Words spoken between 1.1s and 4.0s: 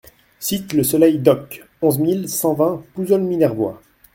d'Oc, onze mille cent vingt Pouzols-Minervois